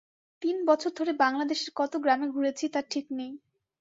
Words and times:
তিন 0.41 0.57
বছর 0.65 0.91
ধরে 0.95 1.11
বাঙলাদেশের 1.21 1.71
কত 1.75 1.93
গ্রামে 2.03 2.27
ঘুরেছি 2.29 2.65
তার 2.67 2.85
ঠিক 2.89 3.05
নেই। 3.11 3.31